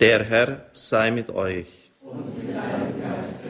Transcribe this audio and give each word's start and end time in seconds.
Der 0.00 0.22
Herr 0.22 0.66
sei 0.70 1.10
mit 1.10 1.28
euch. 1.28 1.66
Und 2.00 2.24
mit 2.38 2.56
deinem 2.56 3.00
Geiste. 3.00 3.48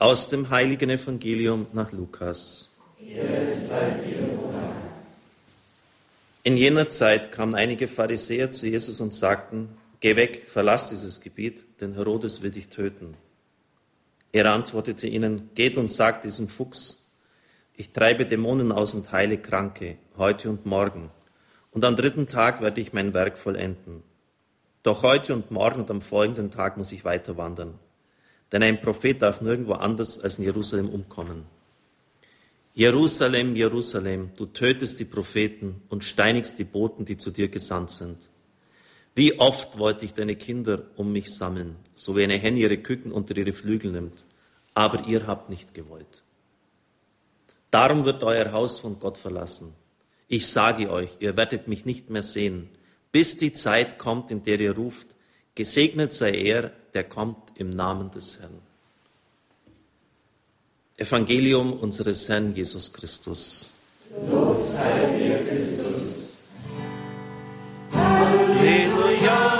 Aus 0.00 0.28
dem 0.28 0.50
heiligen 0.50 0.90
Evangelium 0.90 1.68
nach 1.72 1.92
Lukas. 1.92 2.74
In 6.42 6.56
jener 6.56 6.88
Zeit 6.88 7.30
kamen 7.30 7.54
einige 7.54 7.86
Pharisäer 7.86 8.50
zu 8.50 8.66
Jesus 8.66 9.00
und 9.00 9.14
sagten, 9.14 9.68
Geh 10.00 10.16
weg, 10.16 10.46
verlass 10.48 10.88
dieses 10.88 11.20
Gebiet, 11.20 11.64
denn 11.80 11.94
Herodes 11.94 12.42
will 12.42 12.50
dich 12.50 12.68
töten. 12.68 13.14
Er 14.32 14.52
antwortete 14.52 15.06
ihnen, 15.06 15.50
Geht 15.54 15.76
und 15.76 15.88
sagt 15.88 16.24
diesem 16.24 16.48
Fuchs, 16.48 17.12
ich 17.74 17.92
treibe 17.92 18.26
Dämonen 18.26 18.72
aus 18.72 18.94
und 18.94 19.12
heile 19.12 19.38
Kranke, 19.38 19.98
heute 20.16 20.50
und 20.50 20.66
morgen, 20.66 21.10
und 21.70 21.84
am 21.84 21.94
dritten 21.94 22.26
Tag 22.26 22.60
werde 22.60 22.80
ich 22.80 22.92
mein 22.92 23.14
Werk 23.14 23.38
vollenden. 23.38 24.02
Doch 24.86 25.02
heute 25.02 25.34
und 25.34 25.50
morgen 25.50 25.80
und 25.80 25.90
am 25.90 26.00
folgenden 26.00 26.52
Tag 26.52 26.76
muss 26.76 26.92
ich 26.92 27.04
weiter 27.04 27.36
wandern. 27.36 27.76
Denn 28.52 28.62
ein 28.62 28.80
Prophet 28.80 29.20
darf 29.20 29.40
nirgendwo 29.40 29.72
anders 29.72 30.20
als 30.20 30.38
in 30.38 30.44
Jerusalem 30.44 30.88
umkommen. 30.90 31.44
Jerusalem, 32.72 33.56
Jerusalem, 33.56 34.30
du 34.36 34.46
tötest 34.46 35.00
die 35.00 35.04
Propheten 35.04 35.82
und 35.88 36.04
steinigst 36.04 36.60
die 36.60 36.64
Boten, 36.64 37.04
die 37.04 37.16
zu 37.16 37.32
dir 37.32 37.48
gesandt 37.48 37.90
sind. 37.90 38.16
Wie 39.16 39.40
oft 39.40 39.76
wollte 39.76 40.04
ich 40.04 40.14
deine 40.14 40.36
Kinder 40.36 40.84
um 40.94 41.10
mich 41.10 41.34
sammeln, 41.34 41.74
so 41.96 42.16
wie 42.16 42.22
eine 42.22 42.38
Henne 42.38 42.60
ihre 42.60 42.78
Küken 42.78 43.10
unter 43.10 43.36
ihre 43.36 43.52
Flügel 43.52 43.90
nimmt, 43.90 44.24
aber 44.72 45.04
ihr 45.08 45.26
habt 45.26 45.50
nicht 45.50 45.74
gewollt. 45.74 46.22
Darum 47.72 48.04
wird 48.04 48.22
euer 48.22 48.52
Haus 48.52 48.78
von 48.78 49.00
Gott 49.00 49.18
verlassen. 49.18 49.74
Ich 50.28 50.46
sage 50.46 50.90
euch, 50.90 51.16
ihr 51.18 51.36
werdet 51.36 51.66
mich 51.66 51.86
nicht 51.86 52.08
mehr 52.08 52.22
sehen, 52.22 52.68
bis 53.16 53.38
die 53.38 53.54
Zeit 53.54 53.98
kommt, 53.98 54.30
in 54.30 54.42
der 54.42 54.60
ihr 54.60 54.76
ruft, 54.76 55.06
gesegnet 55.54 56.12
sei 56.12 56.32
er, 56.32 56.70
der 56.92 57.04
kommt 57.04 57.38
im 57.54 57.70
Namen 57.70 58.10
des 58.10 58.40
Herrn. 58.40 58.58
Evangelium 60.98 61.72
unseres 61.72 62.28
Herrn 62.28 62.54
Jesus 62.54 62.92
Christus. 62.92 63.72
Lob 64.30 64.62
sei 64.68 65.06
dir, 65.16 65.38
Christus. 65.48 66.34
Halleluja. 67.94 69.56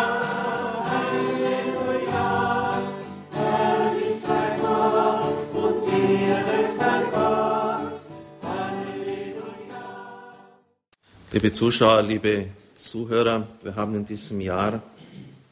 Liebe 11.33 11.53
Zuschauer, 11.55 12.03
liebe 12.03 12.49
Zuhörer, 12.77 13.47
wir 13.63 13.75
haben 13.75 13.95
in 13.95 14.05
diesem 14.05 14.39
Jahr 14.39 14.83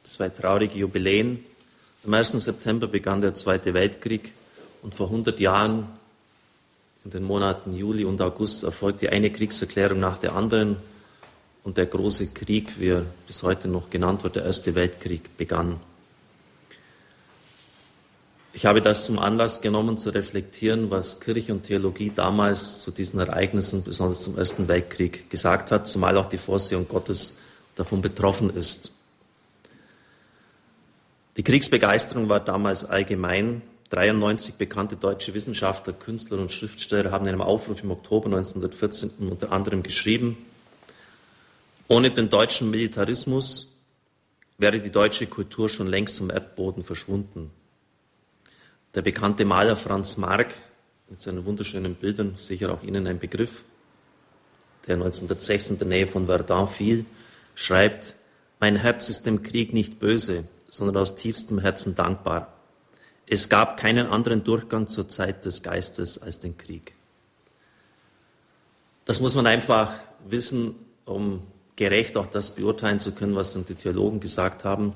zwei 0.03 0.29
traurige 0.29 0.79
Jubiläen. 0.79 1.43
Am 2.05 2.13
1. 2.13 2.33
September 2.33 2.87
begann 2.87 3.23
der 3.23 3.33
Zweite 3.33 3.73
Weltkrieg 3.73 4.33
und 4.83 4.95
vor 4.95 5.07
100 5.07 5.41
Jahren, 5.41 5.89
in 7.03 7.11
den 7.13 7.25
Monaten 7.25 7.75
Juli 7.75 8.05
und 8.05 8.21
August, 8.21 8.63
erfolgte 8.65 9.11
eine 9.11 9.31
Kriegserklärung 9.31 10.01
nach 10.01 10.19
der 10.19 10.35
anderen 10.35 10.77
und 11.63 11.79
der 11.79 11.87
große 11.87 12.35
Krieg, 12.35 12.79
wie 12.79 12.89
er 12.89 13.07
bis 13.27 13.43
heute 13.43 13.69
noch 13.69 13.89
genannt 13.89 14.23
wird, 14.23 14.37
der 14.37 14.45
Erste 14.45 14.75
Weltkrieg, 14.75 15.39
begann. 15.39 15.81
Ich 18.57 18.67
habe 18.67 18.81
das 18.81 19.07
zum 19.07 19.19
Anlass 19.19 19.63
genommen, 19.63 19.99
zu 19.99 20.11
reflektieren, 20.11 20.89
was 20.89 21.19
Kirche 21.19 21.53
und 21.53 21.65
Theologie 21.65 22.13
damals 22.15 22.83
zu 22.83 22.93
diesen 22.93 23.19
Ereignissen, 23.19 23.83
besonders 23.83 24.23
zum 24.23 24.39
Ersten 24.39 24.69
Weltkrieg, 24.69 25.29
gesagt 25.29 25.73
hat, 25.73 25.89
zumal 25.89 26.17
auch 26.17 26.29
die 26.29 26.39
Vorsehung 26.39 26.87
Gottes 26.87 27.41
davon 27.75 28.01
betroffen 28.01 28.55
ist. 28.55 28.93
Die 31.37 31.43
Kriegsbegeisterung 31.43 32.29
war 32.29 32.39
damals 32.39 32.85
allgemein. 32.85 33.63
93 33.91 34.55
bekannte 34.55 34.95
deutsche 34.95 35.35
Wissenschaftler, 35.35 35.93
Künstler 35.93 36.39
und 36.39 36.53
Schriftsteller 36.53 37.11
haben 37.11 37.25
in 37.27 37.33
einem 37.33 37.43
Aufruf 37.43 37.83
im 37.83 37.91
Oktober 37.91 38.27
1914 38.27 39.29
unter 39.31 39.51
anderem 39.51 39.83
geschrieben, 39.83 40.39
ohne 41.89 42.13
den 42.13 42.31
deutschen 42.31 42.71
Militarismus 42.71 43.79
wäre 44.59 44.79
die 44.79 44.91
deutsche 44.93 45.27
Kultur 45.27 45.69
schon 45.69 45.89
längst 45.89 46.19
vom 46.19 46.31
Erdboden 46.31 46.85
verschwunden. 46.85 47.51
Der 48.95 49.03
bekannte 49.03 49.45
Maler 49.45 49.75
Franz 49.75 50.17
Marc 50.19 50.55
mit 51.09 51.21
seinen 51.21 51.45
wunderschönen 51.45 51.97
Bildern, 51.97 52.35
sicher 52.39 52.73
auch 52.73 52.83
Ihnen 52.85 53.09
ein 53.09 53.19
Begriff, 53.19 53.65
der 54.87 54.95
1916 54.95 55.75
in 55.75 55.79
der 55.81 55.89
Nähe 55.89 56.07
von 56.07 56.27
Verdun 56.27 56.69
fiel, 56.69 57.05
schreibt, 57.57 58.15
mein 58.61 58.77
Herz 58.77 59.09
ist 59.09 59.27
dem 59.27 59.43
Krieg 59.43 59.73
nicht 59.73 59.99
böse, 59.99 60.45
sondern 60.69 60.97
aus 60.97 61.17
tiefstem 61.17 61.59
Herzen 61.59 61.97
dankbar. 61.97 62.53
Es 63.27 63.49
gab 63.49 63.79
keinen 63.79 64.07
anderen 64.07 64.45
Durchgang 64.45 64.87
zur 64.87 65.09
Zeit 65.09 65.45
des 65.45 65.63
Geistes 65.63 66.23
als 66.23 66.39
den 66.39 66.57
Krieg. 66.57 66.95
Das 69.07 69.21
muss 69.21 69.35
man 69.35 69.47
einfach 69.47 69.93
wissen, 70.29 70.77
um 71.05 71.43
gerecht 71.77 72.17
auch 72.17 72.27
das 72.27 72.55
beurteilen 72.55 73.01
zu 73.01 73.13
können, 73.13 73.35
was 73.35 73.55
dann 73.55 73.67
die 73.67 73.75
Theologen 73.75 74.21
gesagt 74.21 74.65
haben. 74.65 74.95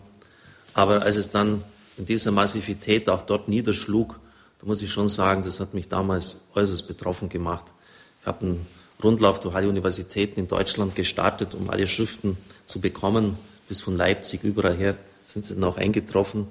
Aber 0.74 1.02
als 1.02 1.16
es 1.16 1.30
dann 1.30 1.64
in 1.98 2.04
dieser 2.04 2.30
Massivität 2.30 3.08
auch 3.08 3.22
dort 3.22 3.48
niederschlug, 3.48 4.18
da 4.60 4.66
muss 4.66 4.82
ich 4.82 4.90
schon 4.90 5.08
sagen, 5.08 5.42
das 5.42 5.60
hat 5.60 5.74
mich 5.74 5.88
damals 5.88 6.48
äußerst 6.54 6.86
betroffen 6.88 7.28
gemacht. 7.28 7.72
Ich 8.20 8.26
habe 8.26 8.46
einen 8.46 8.66
Rundlauf 9.02 9.40
durch 9.40 9.54
alle 9.54 9.68
Universitäten 9.68 10.40
in 10.40 10.48
Deutschland 10.48 10.94
gestartet, 10.94 11.54
um 11.54 11.70
alle 11.70 11.86
Schriften 11.86 12.36
zu 12.64 12.80
bekommen, 12.80 13.36
bis 13.68 13.80
von 13.80 13.96
Leipzig 13.96 14.42
überall 14.44 14.76
her 14.76 14.96
sind 15.26 15.44
sie 15.44 15.54
dann 15.54 15.64
auch 15.64 15.76
eingetroffen. 15.76 16.48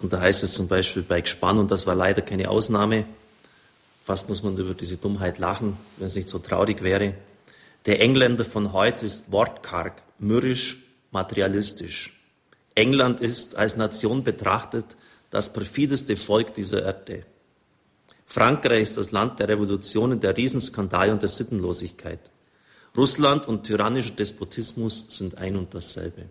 Und 0.00 0.12
da 0.12 0.20
heißt 0.20 0.42
es 0.42 0.52
zum 0.52 0.68
Beispiel 0.68 1.02
bei 1.02 1.20
Gespann, 1.20 1.58
und 1.58 1.70
das 1.70 1.86
war 1.86 1.94
leider 1.94 2.22
keine 2.22 2.50
Ausnahme, 2.50 3.04
fast 4.04 4.28
muss 4.28 4.42
man 4.42 4.56
über 4.56 4.74
diese 4.74 4.96
Dummheit 4.96 5.38
lachen, 5.38 5.76
wenn 5.96 6.06
es 6.06 6.14
nicht 6.14 6.28
so 6.28 6.38
traurig 6.38 6.82
wäre. 6.82 7.14
Der 7.86 8.00
Engländer 8.00 8.44
von 8.44 8.72
heute 8.72 9.06
ist 9.06 9.32
wortkarg, 9.32 10.02
mürrisch, 10.18 10.84
materialistisch. 11.10 12.17
England 12.78 13.20
ist 13.20 13.56
als 13.56 13.76
Nation 13.76 14.22
betrachtet 14.22 14.96
das 15.30 15.52
perfideste 15.52 16.16
Volk 16.16 16.54
dieser 16.54 16.84
Erde. 16.84 17.24
Frankreich 18.24 18.82
ist 18.82 18.96
das 18.96 19.10
Land 19.10 19.40
der 19.40 19.48
Revolutionen, 19.48 20.20
der 20.20 20.36
Riesenskandale 20.36 21.12
und 21.12 21.20
der 21.20 21.28
Sittenlosigkeit. 21.28 22.20
Russland 22.96 23.48
und 23.48 23.64
tyrannischer 23.64 24.12
Despotismus 24.12 25.06
sind 25.08 25.38
ein 25.38 25.56
und 25.56 25.74
dasselbe. 25.74 26.26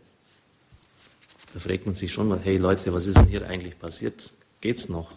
Da 1.54 1.60
fragt 1.60 1.86
man 1.86 1.96
sich 1.96 2.14
schon 2.14 2.30
mal, 2.30 2.40
hey 2.42 2.58
Leute, 2.58 2.94
was 2.94 3.08
ist 3.08 3.18
denn 3.18 3.26
hier 3.26 3.46
eigentlich 3.46 3.78
passiert? 3.78 4.32
Geht's 4.62 4.88
noch? 4.88 5.12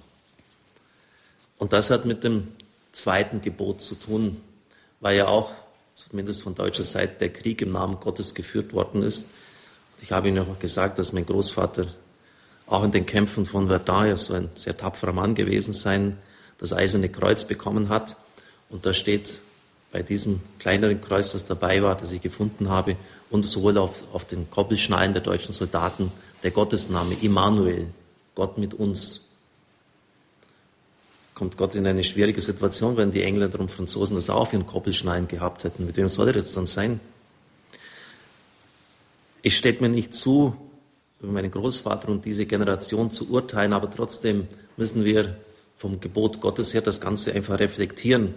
Und 1.58 1.72
das 1.72 1.90
hat 1.90 2.06
mit 2.06 2.24
dem 2.24 2.48
zweiten 2.90 3.40
Gebot 3.40 3.80
zu 3.80 3.94
tun, 3.94 4.40
weil 4.98 5.16
ja 5.16 5.28
auch, 5.28 5.52
zumindest 5.94 6.42
von 6.42 6.56
deutscher 6.56 6.84
Seite, 6.84 7.16
der 7.20 7.32
Krieg 7.32 7.62
im 7.62 7.70
Namen 7.70 8.00
Gottes 8.00 8.34
geführt 8.34 8.72
worden 8.72 9.04
ist. 9.04 9.30
Ich 10.02 10.12
habe 10.12 10.28
Ihnen 10.28 10.38
auch 10.38 10.58
gesagt, 10.58 10.98
dass 10.98 11.12
mein 11.12 11.26
Großvater 11.26 11.86
auch 12.66 12.84
in 12.84 12.92
den 12.92 13.06
Kämpfen 13.06 13.46
von 13.46 13.68
Verdun 13.68 14.16
so 14.16 14.34
ein 14.34 14.48
sehr 14.54 14.76
tapferer 14.76 15.12
Mann 15.12 15.34
gewesen 15.34 15.72
sein, 15.72 16.16
das 16.58 16.72
Eiserne 16.72 17.08
Kreuz 17.08 17.44
bekommen 17.44 17.88
hat. 17.88 18.16
Und 18.68 18.86
da 18.86 18.94
steht 18.94 19.40
bei 19.92 20.02
diesem 20.02 20.40
kleineren 20.58 21.00
Kreuz, 21.00 21.32
das 21.32 21.44
dabei 21.44 21.82
war, 21.82 21.96
das 21.96 22.12
ich 22.12 22.22
gefunden 22.22 22.68
habe, 22.68 22.96
und 23.28 23.44
sowohl 23.44 23.78
auf, 23.78 24.04
auf 24.12 24.24
den 24.24 24.50
Koppelschnallen 24.50 25.12
der 25.12 25.22
deutschen 25.22 25.52
Soldaten 25.52 26.12
der 26.42 26.50
Gottesname 26.50 27.16
Immanuel, 27.22 27.90
Gott 28.34 28.58
mit 28.58 28.74
uns. 28.74 29.30
Kommt 31.34 31.56
Gott 31.56 31.74
in 31.74 31.86
eine 31.86 32.04
schwierige 32.04 32.40
Situation, 32.40 32.96
wenn 32.96 33.10
die 33.10 33.22
Engländer 33.22 33.60
und 33.60 33.70
Franzosen 33.70 34.16
das 34.16 34.30
auch 34.30 34.42
auf 34.42 34.52
ihren 34.52 34.66
Koppelschnallen 34.66 35.28
gehabt 35.28 35.64
hätten. 35.64 35.86
Mit 35.86 35.96
wem 35.96 36.08
soll 36.08 36.28
er 36.28 36.36
jetzt 36.36 36.56
dann 36.56 36.66
sein? 36.66 37.00
Es 39.42 39.54
steht 39.54 39.80
mir 39.80 39.88
nicht 39.88 40.14
zu, 40.14 40.56
über 41.20 41.32
meinen 41.32 41.50
Großvater 41.50 42.08
und 42.08 42.24
diese 42.24 42.46
Generation 42.46 43.10
zu 43.10 43.30
urteilen, 43.30 43.72
aber 43.72 43.90
trotzdem 43.90 44.46
müssen 44.76 45.04
wir 45.04 45.36
vom 45.76 46.00
Gebot 46.00 46.40
Gottes 46.40 46.74
her 46.74 46.82
das 46.82 47.00
Ganze 47.00 47.32
einfach 47.32 47.58
reflektieren, 47.58 48.34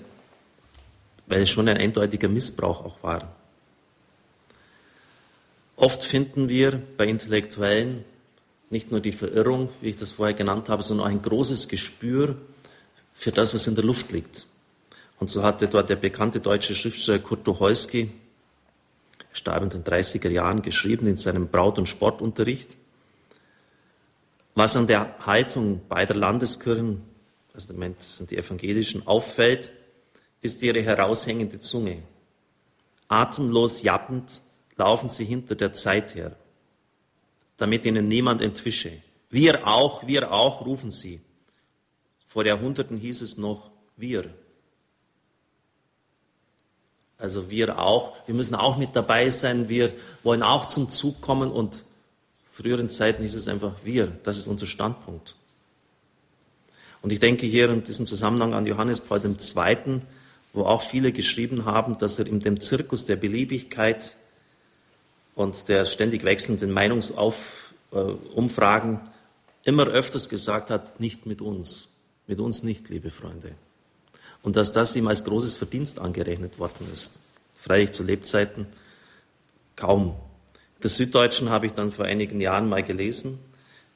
weil 1.27 1.41
es 1.41 1.49
schon 1.49 1.67
ein 1.67 1.77
eindeutiger 1.77 2.29
Missbrauch 2.29 2.85
auch 2.85 3.03
war. 3.03 3.35
Oft 5.75 6.03
finden 6.03 6.47
wir 6.49 6.81
bei 6.97 7.07
Intellektuellen 7.07 8.05
nicht 8.69 8.91
nur 8.91 9.01
die 9.01 9.11
Verirrung, 9.11 9.69
wie 9.81 9.89
ich 9.89 9.95
das 9.95 10.11
vorher 10.11 10.33
genannt 10.33 10.69
habe, 10.69 10.83
sondern 10.83 11.07
auch 11.07 11.11
ein 11.11 11.21
großes 11.21 11.67
Gespür 11.67 12.37
für 13.13 13.31
das, 13.31 13.53
was 13.53 13.67
in 13.67 13.75
der 13.75 13.83
Luft 13.83 14.11
liegt. 14.11 14.45
Und 15.19 15.29
so 15.29 15.43
hatte 15.43 15.67
dort 15.67 15.89
der 15.89 15.95
bekannte 15.95 16.39
deutsche 16.39 16.75
Schriftsteller 16.75 17.19
Kurt 17.19 17.45
Tucholsky, 17.45 18.09
starb 19.33 19.63
in 19.63 19.69
den 19.69 19.83
30er 19.83 20.29
Jahren, 20.29 20.61
geschrieben 20.61 21.07
in 21.07 21.17
seinem 21.17 21.49
Braut- 21.49 21.77
und 21.77 21.89
Sportunterricht, 21.89 22.77
was 24.55 24.77
an 24.77 24.87
der 24.87 25.15
Haltung 25.25 25.81
beider 25.89 26.13
Landeskirchen, 26.13 27.01
also 27.53 27.73
das 27.73 28.17
sind 28.17 28.31
die 28.31 28.37
evangelischen, 28.37 29.05
auffällt, 29.05 29.71
ist 30.41 30.61
ihre 30.61 30.81
heraushängende 30.81 31.59
Zunge. 31.59 32.03
Atemlos 33.07 33.81
jappend 33.83 34.41
laufen 34.75 35.09
sie 35.09 35.25
hinter 35.25 35.55
der 35.55 35.73
Zeit 35.73 36.15
her. 36.15 36.35
damit 37.57 37.85
ihnen 37.85 38.07
niemand 38.07 38.41
entwische. 38.41 38.91
Wir 39.29 39.65
auch, 39.67 40.05
wir 40.07 40.31
auch, 40.31 40.65
rufen 40.65 40.91
sie. 40.91 41.21
Vor 42.25 42.45
Jahrhunderten 42.45 42.97
hieß 42.97 43.21
es 43.21 43.37
noch 43.37 43.71
wir. 43.95 44.33
Also 47.17 47.49
wir 47.49 47.79
auch, 47.79 48.13
wir 48.25 48.35
müssen 48.35 48.55
auch 48.55 48.77
mit 48.77 48.95
dabei 48.95 49.29
sein, 49.29 49.69
wir 49.69 49.91
wollen 50.23 50.43
auch 50.43 50.65
zum 50.65 50.89
Zug 50.89 51.21
kommen 51.21 51.51
und 51.51 51.83
früheren 52.51 52.89
Zeiten 52.89 53.23
hieß 53.23 53.35
es 53.35 53.47
einfach 53.47 53.73
wir. 53.83 54.07
Das 54.23 54.37
ist 54.37 54.47
unser 54.47 54.67
Standpunkt. 54.67 55.35
Und 57.01 57.11
ich 57.11 57.19
denke 57.19 57.45
hier 57.45 57.69
in 57.69 57.83
diesem 57.83 58.07
Zusammenhang 58.07 58.53
an 58.53 58.65
Johannes 58.65 59.01
Paul 59.01 59.21
II., 59.25 60.01
wo 60.53 60.63
auch 60.63 60.81
viele 60.81 61.11
geschrieben 61.11 61.65
haben, 61.65 61.97
dass 61.97 62.19
er 62.19 62.27
in 62.27 62.39
dem 62.39 62.57
Zirkus 62.59 63.05
der 63.05 63.17
Beliebigkeit 63.17 64.15
und 65.35 65.67
der 65.67 65.85
ständig 65.85 66.23
wechselnden 66.23 66.71
Meinungsumfragen 66.71 68.99
immer 69.63 69.87
öfters 69.87 70.29
gesagt 70.29 70.69
hat, 70.69 70.99
nicht 70.99 71.25
mit 71.25 71.41
uns, 71.41 71.87
mit 72.27 72.39
uns 72.39 72.61
nicht, 72.63 72.89
liebe 72.89 73.09
Freunde. 73.09 73.55
Und 74.43 74.55
dass 74.55 74.73
das 74.73 74.95
ihm 74.95 75.07
als 75.07 75.23
großes 75.23 75.55
Verdienst 75.55 75.97
angerechnet 75.97 76.59
worden 76.59 76.87
ist. 76.93 77.21
Freilich 77.55 77.91
zu 77.91 78.03
Lebzeiten 78.03 78.67
kaum. 79.75 80.15
Das 80.81 80.97
Süddeutschen 80.97 81.49
habe 81.49 81.65
ich 81.65 81.71
dann 81.71 81.91
vor 81.91 82.05
einigen 82.05 82.39
Jahren 82.39 82.69
mal 82.69 82.83
gelesen. 82.83 83.39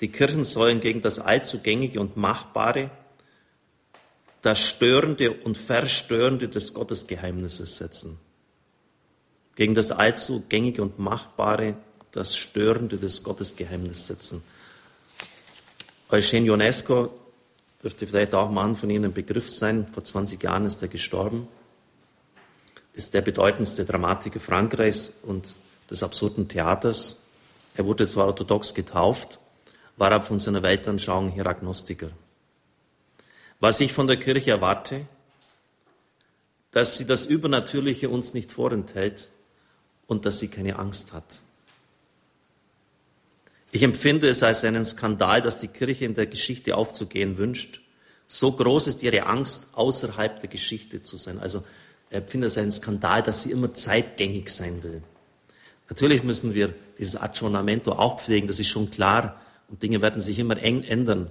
Die 0.02 0.08
Kirchen 0.08 0.44
sollen 0.44 0.80
gegen 0.80 1.02
das 1.02 1.20
Allzugängige 1.20 2.00
und 2.00 2.18
Machbare 2.18 2.90
das 4.42 4.62
Störende 4.62 5.32
und 5.32 5.58
Verstörende 5.58 6.48
des 6.48 6.74
Gottesgeheimnisses 6.74 7.78
setzen. 7.78 8.18
Gegen 9.56 9.74
das 9.76 9.92
Allzugängige 9.92 10.82
und 10.82 11.00
Machbare 11.00 11.76
das 12.12 12.38
Störende 12.38 12.98
des 12.98 13.24
Gottesgeheimnisses 13.24 14.08
setzen. 14.08 14.44
Eugene 16.10 16.48
Ionesco 16.48 17.14
dürfte 17.84 18.08
vielleicht 18.08 18.34
auch 18.34 18.50
Mann 18.50 18.76
von 18.76 18.90
Ihnen 18.90 19.06
ein 19.06 19.14
Begriff 19.14 19.50
sein. 19.50 19.88
Vor 19.92 20.04
20 20.04 20.42
Jahren 20.42 20.66
ist 20.66 20.82
er 20.82 20.88
gestorben. 20.88 21.48
Ist 22.94 23.14
der 23.14 23.22
bedeutendste 23.22 23.86
Dramatiker 23.86 24.40
Frankreichs 24.40 25.10
und 25.24 25.56
des 25.90 26.04
absurden 26.04 26.48
Theaters. 26.48 27.28
Er 27.76 27.86
wurde 27.86 28.08
zwar 28.08 28.28
orthodox 28.28 28.74
getauft, 28.74 29.40
war 29.98 30.12
aber 30.12 30.24
von 30.24 30.40
seiner 30.40 30.64
Weltanschauung 30.64 31.30
her 31.30 31.46
Agnostiker. 31.46 32.10
Was 33.60 33.80
ich 33.80 33.94
von 33.94 34.08
der 34.08 34.18
Kirche 34.18 34.52
erwarte, 34.52 35.08
dass 36.72 36.98
sie 36.98 37.06
das 37.06 37.26
Übernatürliche 37.26 38.10
uns 38.10 38.34
nicht 38.34 38.52
vorenthält 38.52 39.30
und 40.06 40.26
dass 40.26 40.40
sie 40.40 40.48
keine 40.48 40.78
Angst 40.78 41.14
hat. 41.14 41.42
Ich 43.78 43.84
empfinde 43.84 44.28
es 44.28 44.42
als 44.42 44.64
einen 44.64 44.84
Skandal, 44.84 45.40
dass 45.44 45.60
die 45.60 45.68
Kirche 45.68 46.04
in 46.06 46.16
der 46.16 46.26
Geschichte 46.26 46.76
aufzugehen 46.76 47.38
wünscht. 47.38 47.82
So 48.26 48.54
groß 48.54 48.88
ist 48.88 49.04
ihre 49.04 49.28
Angst, 49.28 49.68
außerhalb 49.74 50.40
der 50.40 50.50
Geschichte 50.50 51.04
zu 51.04 51.16
sein. 51.16 51.38
Also 51.38 51.64
ich 52.10 52.18
empfinde 52.18 52.48
es 52.48 52.58
als 52.58 52.64
einen 52.64 52.72
Skandal, 52.72 53.22
dass 53.22 53.44
sie 53.44 53.52
immer 53.52 53.72
zeitgängig 53.76 54.50
sein 54.50 54.82
will. 54.82 55.04
Natürlich 55.90 56.24
müssen 56.24 56.56
wir 56.56 56.74
dieses 56.98 57.22
Aggiornamento 57.22 57.92
auch 57.92 58.20
pflegen, 58.20 58.48
das 58.48 58.58
ist 58.58 58.68
schon 58.68 58.90
klar. 58.90 59.40
Und 59.70 59.84
Dinge 59.84 60.02
werden 60.02 60.22
sich 60.22 60.40
immer 60.40 60.58
eng 60.58 60.82
ändern. 60.82 61.30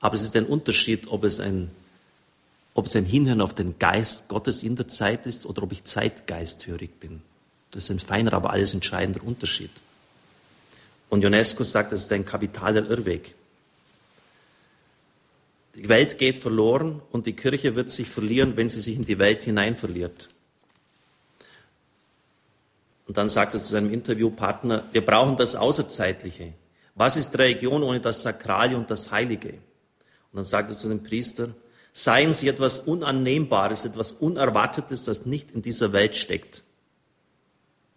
Aber 0.00 0.16
es 0.16 0.22
ist 0.22 0.34
ein 0.34 0.46
Unterschied, 0.46 1.06
ob 1.06 1.22
es 1.22 1.38
ein, 1.38 1.70
ob 2.74 2.86
es 2.86 2.96
ein 2.96 3.04
Hinhören 3.04 3.40
auf 3.40 3.54
den 3.54 3.78
Geist 3.78 4.26
Gottes 4.26 4.64
in 4.64 4.74
der 4.74 4.88
Zeit 4.88 5.24
ist 5.24 5.46
oder 5.46 5.62
ob 5.62 5.70
ich 5.70 5.84
zeitgeisthörig 5.84 6.98
bin. 6.98 7.22
Das 7.70 7.84
ist 7.84 7.90
ein 7.90 8.00
feiner, 8.00 8.32
aber 8.32 8.50
alles 8.50 8.74
entscheidender 8.74 9.22
Unterschied. 9.22 9.70
Und 11.08 11.24
UNESCO 11.24 11.64
sagt, 11.64 11.92
das 11.92 12.02
ist 12.02 12.12
ein 12.12 12.26
kapitaler 12.26 12.88
Irrweg. 12.88 13.34
Die 15.76 15.88
Welt 15.88 16.18
geht 16.18 16.38
verloren 16.38 17.02
und 17.10 17.26
die 17.26 17.34
Kirche 17.34 17.74
wird 17.74 17.90
sich 17.90 18.08
verlieren, 18.08 18.56
wenn 18.56 18.68
sie 18.68 18.80
sich 18.80 18.96
in 18.96 19.04
die 19.04 19.18
Welt 19.18 19.42
hinein 19.42 19.76
verliert. 19.76 20.28
Und 23.06 23.16
dann 23.16 23.28
sagt 23.28 23.54
er 23.54 23.60
zu 23.60 23.72
seinem 23.72 23.92
Interviewpartner, 23.92 24.84
wir 24.92 25.04
brauchen 25.04 25.36
das 25.36 25.54
Außerzeitliche. 25.54 26.54
Was 26.94 27.16
ist 27.16 27.38
Religion 27.38 27.82
ohne 27.82 28.00
das 28.00 28.22
Sakrale 28.22 28.76
und 28.76 28.90
das 28.90 29.10
Heilige? 29.10 29.50
Und 29.50 30.36
dann 30.36 30.44
sagt 30.44 30.70
er 30.70 30.76
zu 30.76 30.88
dem 30.88 31.02
Priester, 31.02 31.50
seien 31.92 32.32
Sie 32.32 32.48
etwas 32.48 32.80
Unannehmbares, 32.80 33.84
etwas 33.84 34.12
Unerwartetes, 34.12 35.04
das 35.04 35.26
nicht 35.26 35.50
in 35.50 35.62
dieser 35.62 35.92
Welt 35.92 36.16
steckt. 36.16 36.62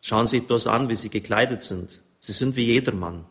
Schauen 0.01 0.27
Sie 0.27 0.45
das 0.45 0.67
an, 0.67 0.89
wie 0.89 0.95
Sie 0.95 1.09
gekleidet 1.09 1.61
sind. 1.61 2.01
Sie 2.19 2.33
sind 2.33 2.55
wie 2.55 2.65
jedermann. 2.65 3.25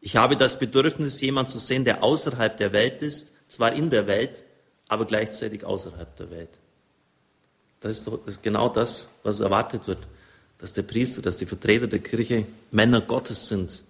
Ich 0.00 0.16
habe 0.16 0.36
das 0.36 0.58
Bedürfnis, 0.58 1.20
jemanden 1.20 1.50
zu 1.50 1.58
sehen, 1.58 1.84
der 1.84 2.02
außerhalb 2.02 2.56
der 2.56 2.72
Welt 2.72 3.02
ist, 3.02 3.50
zwar 3.50 3.72
in 3.72 3.90
der 3.90 4.06
Welt, 4.06 4.44
aber 4.88 5.06
gleichzeitig 5.06 5.64
außerhalb 5.64 6.14
der 6.16 6.30
Welt. 6.30 6.50
Das 7.80 7.98
ist, 7.98 8.06
doch, 8.06 8.20
genau 8.42 8.68
das, 8.68 9.20
was 9.22 9.40
erwartet 9.40 9.86
wird, 9.86 10.06
dass 10.58 10.72
der 10.72 10.82
Priester, 10.82 11.22
dass 11.22 11.36
die 11.36 11.46
Vertreter 11.46 11.86
der 11.86 11.98
Kirche 11.98 12.46
Männer 12.70 13.00
Gottes 13.00 13.48
sind, 13.48 13.82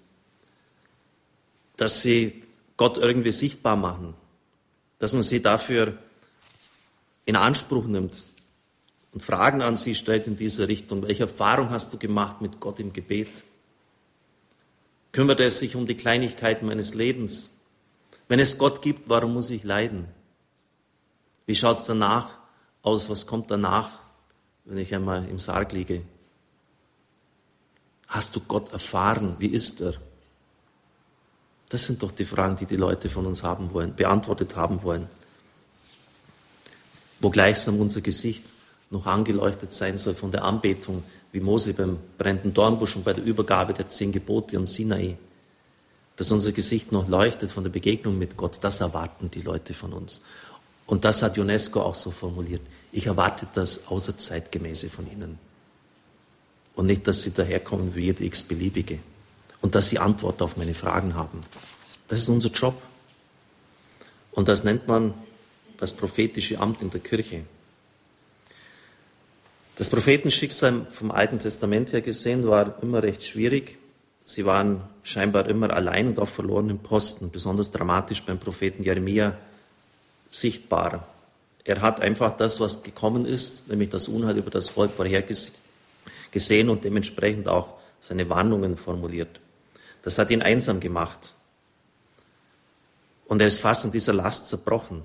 dass 1.76 2.02
sie 2.02 2.42
Gott 2.76 2.96
irgendwie 2.96 3.32
sichtbar 3.32 3.76
machen, 3.76 4.14
dass 4.98 5.12
man 5.12 5.22
sie 5.22 5.42
dafür 5.42 5.98
in 7.24 7.36
Anspruch 7.36 7.86
nimmt 7.86 8.22
und 9.12 9.22
Fragen 9.22 9.62
an 9.62 9.76
sie 9.76 9.94
stellt 9.94 10.26
in 10.26 10.36
dieser 10.36 10.68
Richtung. 10.68 11.02
Welche 11.02 11.24
Erfahrung 11.24 11.70
hast 11.70 11.92
du 11.92 11.98
gemacht 11.98 12.40
mit 12.40 12.60
Gott 12.60 12.80
im 12.80 12.92
Gebet? 12.92 13.44
Kümmert 15.14 15.38
er 15.38 15.52
sich 15.52 15.76
um 15.76 15.86
die 15.86 15.96
Kleinigkeiten 15.96 16.66
meines 16.66 16.94
Lebens? 16.94 17.50
Wenn 18.26 18.40
es 18.40 18.58
Gott 18.58 18.82
gibt, 18.82 19.08
warum 19.08 19.32
muss 19.32 19.48
ich 19.50 19.62
leiden? 19.62 20.08
Wie 21.46 21.54
schaut 21.54 21.78
es 21.78 21.84
danach 21.84 22.30
aus? 22.82 23.08
Was 23.10 23.24
kommt 23.24 23.48
danach, 23.48 24.00
wenn 24.64 24.76
ich 24.76 24.92
einmal 24.92 25.24
im 25.28 25.38
Sarg 25.38 25.70
liege? 25.70 26.02
Hast 28.08 28.34
du 28.34 28.40
Gott 28.40 28.72
erfahren? 28.72 29.36
Wie 29.38 29.46
ist 29.46 29.82
er? 29.82 29.94
Das 31.68 31.84
sind 31.84 32.02
doch 32.02 32.10
die 32.10 32.24
Fragen, 32.24 32.56
die 32.56 32.66
die 32.66 32.74
Leute 32.74 33.08
von 33.08 33.24
uns 33.24 33.44
haben 33.44 33.72
wollen, 33.72 33.94
beantwortet 33.94 34.56
haben 34.56 34.82
wollen. 34.82 35.06
Wo 37.20 37.30
gleichsam 37.30 37.78
unser 37.78 38.00
Gesicht 38.00 38.52
noch 38.90 39.06
angeleuchtet 39.06 39.72
sein 39.72 39.96
soll 39.96 40.14
von 40.14 40.32
der 40.32 40.42
Anbetung, 40.42 41.04
wie 41.34 41.40
Mose 41.40 41.74
beim 41.74 41.98
brennenden 42.16 42.54
Dornbusch 42.54 42.94
und 42.94 43.04
bei 43.04 43.12
der 43.12 43.24
Übergabe 43.24 43.74
der 43.74 43.88
zehn 43.88 44.12
Gebote 44.12 44.56
am 44.56 44.68
Sinai. 44.68 45.18
Dass 46.14 46.30
unser 46.30 46.52
Gesicht 46.52 46.92
noch 46.92 47.08
leuchtet 47.08 47.50
von 47.50 47.64
der 47.64 47.72
Begegnung 47.72 48.16
mit 48.16 48.36
Gott, 48.36 48.58
das 48.60 48.80
erwarten 48.80 49.32
die 49.32 49.42
Leute 49.42 49.74
von 49.74 49.92
uns. 49.92 50.22
Und 50.86 51.04
das 51.04 51.24
hat 51.24 51.36
UNESCO 51.36 51.82
auch 51.82 51.96
so 51.96 52.12
formuliert. 52.12 52.60
Ich 52.92 53.06
erwarte 53.06 53.48
das 53.52 53.88
Außerzeitgemäße 53.88 54.88
von 54.88 55.10
ihnen. 55.10 55.40
Und 56.76 56.86
nicht, 56.86 57.08
dass 57.08 57.22
sie 57.22 57.32
daherkommen 57.32 57.96
wie 57.96 58.04
jede 58.04 58.24
x-beliebige. 58.24 59.00
Und 59.60 59.74
dass 59.74 59.88
sie 59.88 59.98
Antwort 59.98 60.40
auf 60.40 60.56
meine 60.56 60.74
Fragen 60.74 61.16
haben. 61.16 61.40
Das 62.06 62.20
ist 62.20 62.28
unser 62.28 62.50
Job. 62.50 62.80
Und 64.30 64.46
das 64.46 64.62
nennt 64.62 64.86
man 64.86 65.14
das 65.78 65.94
prophetische 65.94 66.60
Amt 66.60 66.80
in 66.80 66.90
der 66.90 67.00
Kirche. 67.00 67.42
Das 69.76 69.90
Prophetenschicksal 69.90 70.86
vom 70.88 71.10
Alten 71.10 71.40
Testament 71.40 71.92
her 71.92 72.00
gesehen 72.00 72.46
war 72.46 72.80
immer 72.80 73.02
recht 73.02 73.24
schwierig. 73.24 73.78
Sie 74.24 74.46
waren 74.46 74.82
scheinbar 75.02 75.48
immer 75.48 75.70
allein 75.74 76.06
und 76.06 76.20
auf 76.20 76.30
verlorenen 76.30 76.78
Posten, 76.78 77.30
besonders 77.30 77.72
dramatisch 77.72 78.22
beim 78.22 78.38
Propheten 78.38 78.84
Jeremia 78.84 79.36
sichtbar. 80.30 81.06
Er 81.64 81.80
hat 81.80 82.00
einfach 82.00 82.36
das, 82.36 82.60
was 82.60 82.82
gekommen 82.84 83.26
ist, 83.26 83.68
nämlich 83.68 83.88
das 83.88 84.06
Unheil 84.06 84.36
über 84.36 84.50
das 84.50 84.68
Volk 84.68 84.92
vorhergesehen 84.92 86.68
und 86.68 86.84
dementsprechend 86.84 87.48
auch 87.48 87.74
seine 88.00 88.28
Warnungen 88.28 88.76
formuliert. 88.76 89.40
Das 90.02 90.18
hat 90.18 90.30
ihn 90.30 90.42
einsam 90.42 90.78
gemacht. 90.78 91.34
Und 93.26 93.40
er 93.40 93.48
ist 93.48 93.58
fast 93.58 93.86
an 93.86 93.92
dieser 93.92 94.12
Last 94.12 94.48
zerbrochen. 94.48 95.02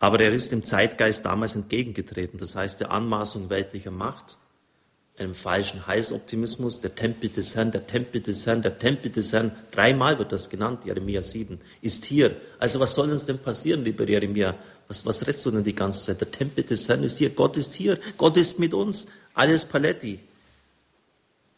Aber 0.00 0.18
er 0.18 0.32
ist 0.32 0.50
dem 0.50 0.64
Zeitgeist 0.64 1.26
damals 1.26 1.54
entgegengetreten, 1.54 2.40
das 2.40 2.56
heißt 2.56 2.80
der 2.80 2.90
Anmaßung 2.90 3.50
weltlicher 3.50 3.90
Macht, 3.90 4.38
einem 5.18 5.34
falschen 5.34 5.86
Heilsoptimismus, 5.86 6.80
der 6.80 6.94
Tempel 6.94 7.28
des 7.28 7.54
Herrn, 7.54 7.70
der 7.70 7.86
Tempel 7.86 8.22
des 8.22 8.46
Herrn, 8.46 8.62
der 8.62 8.78
Tempel 8.78 9.10
des 9.10 9.34
Herrn, 9.34 9.52
dreimal 9.70 10.18
wird 10.18 10.32
das 10.32 10.48
genannt, 10.48 10.86
Jeremia 10.86 11.20
7, 11.20 11.58
ist 11.82 12.06
hier. 12.06 12.34
Also 12.58 12.80
was 12.80 12.94
soll 12.94 13.10
uns 13.10 13.26
denn 13.26 13.38
passieren, 13.38 13.84
lieber 13.84 14.08
Jeremia? 14.08 14.56
Was, 14.88 15.04
was 15.04 15.20
redest 15.20 15.44
du 15.44 15.50
denn 15.50 15.64
die 15.64 15.74
ganze 15.74 16.06
Zeit? 16.06 16.22
Der 16.22 16.30
Tempel 16.30 16.64
des 16.64 16.88
Herrn 16.88 17.04
ist 17.04 17.18
hier, 17.18 17.28
Gott 17.30 17.58
ist 17.58 17.74
hier, 17.74 17.98
Gott 18.16 18.38
ist 18.38 18.58
mit 18.58 18.72
uns, 18.72 19.08
alles 19.34 19.66
Paletti. 19.66 20.18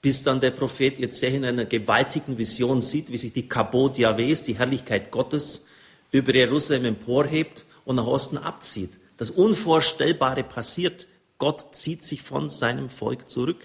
Bis 0.01 0.25
dann 0.25 0.41
der 0.41 0.51
Prophet 0.51 0.99
jetzt 0.99 1.23
in 1.23 1.45
einer 1.45 1.65
gewaltigen 1.65 2.37
Vision 2.37 2.83
sieht, 2.83 3.13
wie 3.13 3.19
sich 3.19 3.33
die 3.33 3.49
Kabot 3.49 3.99
Jahwes, 3.99 4.43
die 4.43 4.59
Herrlichkeit 4.59 5.13
Gottes, 5.13 5.69
über 6.11 6.35
Jerusalem 6.35 6.87
emporhebt 6.87 7.65
und 7.85 7.97
nach 7.97 8.07
Osten 8.07 8.39
abzieht. 8.39 8.93
Das 9.17 9.31
Unvorstellbare 9.31 10.45
passiert. 10.45 11.07
Gott 11.39 11.75
zieht 11.75 12.05
sich 12.05 12.23
von 12.23 12.51
seinem 12.51 12.89
Volk 12.89 13.29
zurück, 13.29 13.61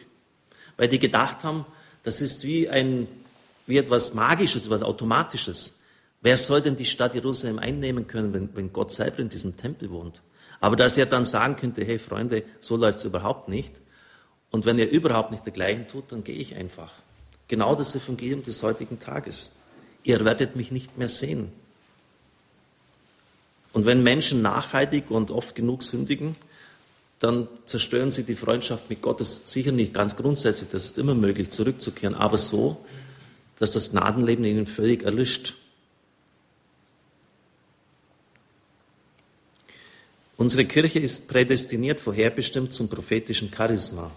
weil 0.78 0.88
die 0.88 1.00
gedacht 1.00 1.44
haben, 1.44 1.66
Das 2.08 2.22
ist 2.22 2.46
wie 2.46 2.70
ein, 2.70 3.06
wie 3.66 3.78
etwas 3.78 4.14
Magisches, 4.14 4.64
etwas 4.64 4.82
Automatisches. 4.82 5.80
Wer 6.22 6.38
soll 6.38 6.62
denn 6.62 6.78
die 6.78 6.86
Stadt 6.86 7.16
Jerusalem 7.16 7.60
einnehmen 7.60 8.08
können, 8.08 8.32
wenn, 8.32 8.50
wenn 8.56 8.72
Gott 8.72 8.94
selber 8.94 9.20
in 9.20 9.28
diesem 9.28 9.58
Tempel 9.58 9.90
wohnt? 9.92 10.22
Aber 10.62 10.78
dass 10.78 10.98
er 10.98 11.06
dann 11.06 11.26
sagen 11.26 11.58
könnte, 11.58 11.84
hey 11.84 12.00
Freunde, 12.00 12.44
so 12.62 12.78
läuft 12.78 13.00
es 13.00 13.04
überhaupt 13.04 13.50
nicht. 13.50 13.82
Und 14.52 14.66
wenn 14.66 14.80
ihr 14.80 14.90
überhaupt 14.90 15.32
nicht 15.32 15.46
dergleichen 15.46 15.90
tut, 15.90 16.14
dann 16.14 16.24
gehe 16.24 16.38
ich 16.38 16.56
einfach. 16.56 16.94
Genau 17.50 17.76
das 17.76 17.94
Evangelium 17.94 18.42
des 18.42 18.64
heutigen 18.64 19.00
Tages. 19.00 19.58
Ihr 20.04 20.24
werdet 20.24 20.56
mich 20.56 20.72
nicht 20.72 20.98
mehr 20.98 21.10
sehen. 21.10 21.52
Und 23.78 23.86
wenn 23.86 24.02
Menschen 24.02 24.42
nachhaltig 24.42 25.12
und 25.12 25.30
oft 25.30 25.54
genug 25.54 25.84
sündigen, 25.84 26.36
dann 27.20 27.48
zerstören 27.66 28.10
sie 28.10 28.24
die 28.24 28.34
Freundschaft 28.34 28.90
mit 28.90 29.04
Gott. 29.04 29.20
Das 29.20 29.30
ist 29.30 29.50
sicher 29.50 29.72
nicht 29.72 29.94
ganz 29.94 30.16
grundsätzlich, 30.16 30.72
das 30.72 30.86
ist 30.86 30.98
immer 30.98 31.14
möglich, 31.14 31.52
zurückzukehren, 31.52 32.16
aber 32.16 32.40
so, 32.40 32.84
dass 33.60 33.74
das 33.74 33.92
Gnadenleben 33.92 34.44
ihnen 34.46 34.66
völlig 34.66 35.04
erlischt. 35.04 35.54
Unsere 40.38 40.66
Kirche 40.66 40.98
ist 40.98 41.28
prädestiniert, 41.28 42.00
vorherbestimmt 42.00 42.74
zum 42.74 42.90
prophetischen 42.90 43.54
Charisma. 43.56 44.10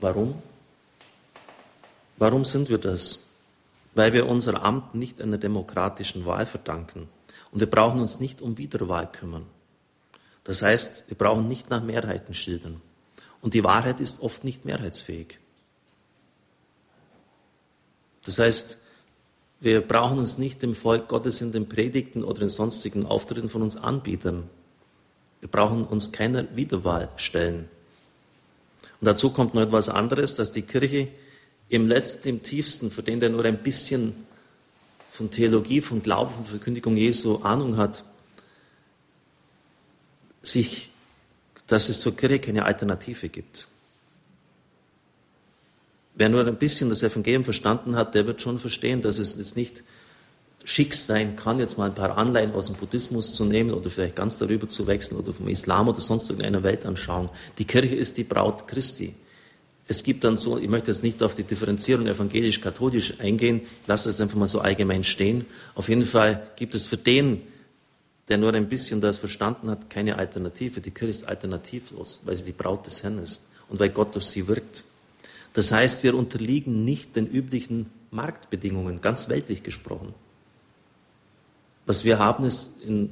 Warum? 0.00 0.40
Warum 2.16 2.46
sind 2.46 2.70
wir 2.70 2.78
das? 2.78 3.34
Weil 3.92 4.14
wir 4.14 4.26
unser 4.26 4.64
Amt 4.64 4.94
nicht 4.94 5.20
einer 5.20 5.36
demokratischen 5.36 6.24
Wahl 6.24 6.46
verdanken. 6.46 7.06
Und 7.50 7.60
wir 7.60 7.70
brauchen 7.70 8.00
uns 8.00 8.20
nicht 8.20 8.40
um 8.42 8.58
Wiederwahl 8.58 9.10
kümmern. 9.10 9.46
Das 10.44 10.62
heißt, 10.62 11.08
wir 11.08 11.16
brauchen 11.16 11.48
nicht 11.48 11.70
nach 11.70 11.82
Mehrheiten 11.82 12.34
schildern. 12.34 12.80
Und 13.40 13.54
die 13.54 13.64
Wahrheit 13.64 14.00
ist 14.00 14.22
oft 14.22 14.44
nicht 14.44 14.64
mehrheitsfähig. 14.64 15.38
Das 18.24 18.38
heißt, 18.38 18.80
wir 19.60 19.80
brauchen 19.80 20.18
uns 20.18 20.38
nicht 20.38 20.62
dem 20.62 20.74
Volk 20.74 21.08
Gottes 21.08 21.40
in 21.40 21.52
den 21.52 21.68
Predigten 21.68 22.24
oder 22.24 22.42
in 22.42 22.48
sonstigen 22.48 23.06
Auftritten 23.06 23.48
von 23.48 23.62
uns 23.62 23.76
anbieten. 23.76 24.44
Wir 25.40 25.48
brauchen 25.48 25.84
uns 25.84 26.12
keiner 26.12 26.56
Wiederwahl 26.56 27.10
stellen. 27.16 27.68
Und 29.00 29.06
dazu 29.06 29.30
kommt 29.30 29.54
noch 29.54 29.62
etwas 29.62 29.88
anderes, 29.88 30.34
dass 30.36 30.52
die 30.52 30.62
Kirche 30.62 31.08
im 31.68 31.86
letzten, 31.86 32.28
im 32.28 32.42
tiefsten, 32.42 32.90
für 32.90 33.02
den, 33.02 33.20
der 33.20 33.30
nur 33.30 33.44
ein 33.44 33.62
bisschen 33.62 34.23
von 35.14 35.30
Theologie, 35.30 35.80
von 35.80 36.02
Glauben, 36.02 36.34
von 36.34 36.44
Verkündigung 36.44 36.96
Jesu 36.96 37.36
Ahnung 37.36 37.76
hat, 37.76 38.02
sich, 40.42 40.90
dass 41.68 41.88
es 41.88 42.00
zur 42.00 42.16
Kirche 42.16 42.40
keine 42.40 42.64
Alternative 42.64 43.28
gibt. 43.28 43.68
Wer 46.16 46.28
nur 46.28 46.44
ein 46.44 46.56
bisschen 46.56 46.88
das 46.88 47.04
Evangelium 47.04 47.44
verstanden 47.44 47.94
hat, 47.94 48.16
der 48.16 48.26
wird 48.26 48.42
schon 48.42 48.58
verstehen, 48.58 49.02
dass 49.02 49.18
es 49.18 49.38
jetzt 49.38 49.56
nicht 49.56 49.84
schick 50.64 50.94
sein 50.94 51.36
kann, 51.36 51.60
jetzt 51.60 51.78
mal 51.78 51.90
ein 51.90 51.94
paar 51.94 52.18
Anleihen 52.18 52.52
aus 52.52 52.66
dem 52.66 52.74
Buddhismus 52.74 53.36
zu 53.36 53.44
nehmen 53.44 53.70
oder 53.70 53.90
vielleicht 53.90 54.16
ganz 54.16 54.38
darüber 54.38 54.68
zu 54.68 54.88
wechseln 54.88 55.18
oder 55.18 55.32
vom 55.32 55.46
Islam 55.46 55.86
oder 55.86 56.00
sonst 56.00 56.28
irgendeiner 56.28 56.64
Weltanschauung. 56.64 57.30
Die 57.58 57.66
Kirche 57.66 57.94
ist 57.94 58.16
die 58.16 58.24
Braut 58.24 58.66
Christi. 58.66 59.14
Es 59.86 60.02
gibt 60.02 60.24
dann 60.24 60.36
so, 60.36 60.58
ich 60.58 60.68
möchte 60.68 60.90
jetzt 60.90 61.02
nicht 61.02 61.22
auf 61.22 61.34
die 61.34 61.42
Differenzierung 61.42 62.06
evangelisch-katholisch 62.06 63.20
eingehen, 63.20 63.62
lasse 63.86 64.08
es 64.08 64.20
einfach 64.20 64.36
mal 64.36 64.46
so 64.46 64.60
allgemein 64.60 65.04
stehen. 65.04 65.44
Auf 65.74 65.88
jeden 65.88 66.06
Fall 66.06 66.46
gibt 66.56 66.74
es 66.74 66.86
für 66.86 66.96
den, 66.96 67.42
der 68.28 68.38
nur 68.38 68.54
ein 68.54 68.68
bisschen 68.68 69.00
das 69.00 69.18
verstanden 69.18 69.68
hat, 69.68 69.90
keine 69.90 70.16
Alternative. 70.16 70.80
Die 70.80 70.90
Kirche 70.90 71.10
ist 71.10 71.24
alternativlos, 71.24 72.22
weil 72.24 72.36
sie 72.36 72.46
die 72.46 72.52
Braut 72.52 72.86
des 72.86 73.02
Herrn 73.02 73.18
ist 73.18 73.48
und 73.68 73.78
weil 73.78 73.90
Gott 73.90 74.14
durch 74.14 74.24
sie 74.24 74.48
wirkt. 74.48 74.84
Das 75.52 75.70
heißt, 75.70 76.02
wir 76.02 76.14
unterliegen 76.14 76.84
nicht 76.84 77.14
den 77.14 77.26
üblichen 77.26 77.90
Marktbedingungen, 78.10 79.02
ganz 79.02 79.28
weltlich 79.28 79.62
gesprochen. 79.62 80.14
Was 81.84 82.04
wir 82.04 82.18
haben, 82.18 82.44
ist, 82.44 82.82
in, 82.82 83.10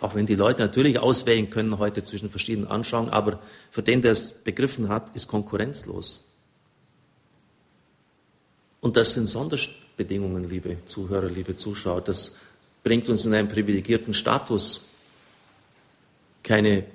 auch 0.00 0.14
wenn 0.14 0.26
die 0.26 0.34
Leute 0.34 0.62
natürlich 0.62 0.98
auswählen 0.98 1.50
können 1.50 1.78
heute 1.78 2.02
zwischen 2.02 2.30
verschiedenen 2.30 2.68
Anschauungen, 2.68 3.12
aber 3.12 3.38
für 3.70 3.82
den, 3.82 4.00
der 4.00 4.12
es 4.12 4.32
begriffen 4.32 4.88
hat, 4.88 5.14
ist 5.14 5.28
konkurrenzlos. 5.28 6.24
Und 8.80 8.96
das 8.96 9.12
sind 9.12 9.26
Sonderbedingungen, 9.26 10.48
liebe 10.48 10.78
Zuhörer, 10.86 11.28
liebe 11.28 11.54
Zuschauer. 11.54 12.00
Das 12.00 12.38
bringt 12.82 13.10
uns 13.10 13.26
in 13.26 13.34
einen 13.34 13.48
privilegierten 13.48 14.14
Status. 14.14 14.88
Keine 16.42 16.86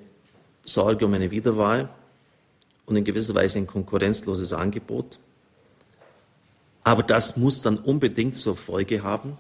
Sorge 0.64 1.06
um 1.06 1.14
eine 1.14 1.30
Wiederwahl 1.30 1.90
und 2.88 2.96
in 2.96 3.04
gewisser 3.04 3.36
Weise 3.36 3.60
ein 3.60 3.68
konkurrenzloses 3.68 4.52
Angebot. 4.52 5.20
Aber 6.84 7.04
das 7.04 7.38
muss 7.38 7.62
dann 7.62 7.78
unbedingt 7.78 8.36
zur 8.36 8.56
Folge 8.56 9.04
haben, 9.04 9.38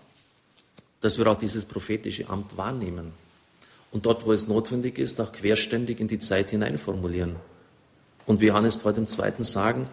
dass 1.00 1.17
wir 1.17 1.25
auch 1.25 1.38
dieses 1.38 1.65
prophetische 1.65 2.29
Amt 2.29 2.57
wahrnehmen 2.57 3.12
und 3.95 4.05
dort, 4.05 4.25
wo 4.25 4.33
es 4.33 4.49
notwendig 4.49 4.99
ist, 4.99 5.21
auch 5.21 5.31
querständig 5.31 6.01
in 6.01 6.09
die 6.09 6.19
Zeit 6.19 6.49
hinein 6.49 6.77
formulieren. 6.77 7.37
Und 8.25 8.41
wie 8.41 8.47
Johannes 8.47 8.75
Paul 8.75 8.93
II. 8.93 9.05
sagen, 9.45 9.87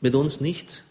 mit 0.00 0.14
uns 0.14 0.40
nicht. 0.40 0.84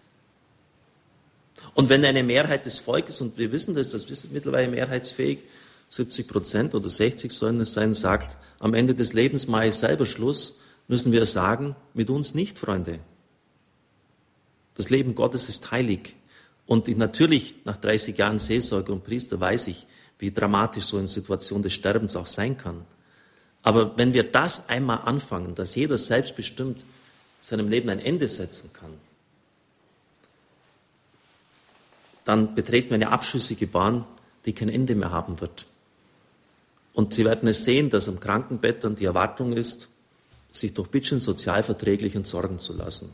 Und 1.73 1.87
wenn 1.87 2.03
eine 2.03 2.23
Mehrheit 2.23 2.65
des 2.65 2.79
Volkes, 2.79 3.21
und 3.21 3.37
wir 3.37 3.53
wissen 3.53 3.75
das, 3.75 3.91
das 3.91 4.03
ist 4.03 4.33
mittlerweile 4.33 4.67
mehrheitsfähig, 4.67 5.39
70 5.87 6.27
Prozent 6.27 6.75
oder 6.75 6.89
60 6.89 7.31
sollen 7.31 7.61
es 7.61 7.73
sein, 7.73 7.93
sagt, 7.93 8.35
am 8.59 8.73
Ende 8.73 8.93
des 8.93 9.13
Lebens 9.13 9.47
mache 9.47 9.67
ich 9.67 9.75
selber 9.75 10.05
Schluss, 10.05 10.59
müssen 10.89 11.13
wir 11.13 11.25
sagen, 11.25 11.77
mit 11.93 12.09
uns 12.09 12.35
nicht, 12.35 12.59
Freunde. 12.59 12.99
Das 14.75 14.89
Leben 14.89 15.15
Gottes 15.15 15.47
ist 15.47 15.71
heilig. 15.71 16.17
Und 16.65 16.89
natürlich, 16.97 17.55
nach 17.63 17.77
30 17.77 18.17
Jahren 18.17 18.37
Seelsorge 18.37 18.91
und 18.91 19.05
Priester 19.05 19.39
weiß 19.39 19.67
ich, 19.67 19.87
wie 20.19 20.31
dramatisch 20.31 20.85
so 20.85 20.97
eine 20.97 21.07
Situation 21.07 21.61
des 21.61 21.73
Sterbens 21.73 22.15
auch 22.15 22.27
sein 22.27 22.57
kann. 22.57 22.85
Aber 23.63 23.97
wenn 23.97 24.13
wir 24.13 24.23
das 24.23 24.69
einmal 24.69 24.99
anfangen, 24.99 25.55
dass 25.55 25.75
jeder 25.75 25.97
selbstbestimmt 25.97 26.83
seinem 27.41 27.69
Leben 27.69 27.89
ein 27.89 27.99
Ende 27.99 28.27
setzen 28.27 28.71
kann, 28.73 28.93
dann 32.23 32.55
betreten 32.55 32.89
wir 32.89 32.95
eine 32.95 33.09
abschüssige 33.09 33.67
Bahn, 33.67 34.05
die 34.45 34.53
kein 34.53 34.69
Ende 34.69 34.95
mehr 34.95 35.11
haben 35.11 35.39
wird. 35.39 35.65
Und 36.93 37.13
Sie 37.13 37.25
werden 37.25 37.47
es 37.47 37.63
sehen, 37.63 37.89
dass 37.89 38.09
am 38.09 38.19
Krankenbett 38.19 38.83
dann 38.83 38.95
die 38.95 39.05
Erwartung 39.05 39.53
ist, 39.53 39.89
sich 40.51 40.73
durch 40.73 40.89
Bitchen 40.89 41.19
sozialverträglich 41.19 42.15
entsorgen 42.15 42.59
zu 42.59 42.73
lassen. 42.73 43.13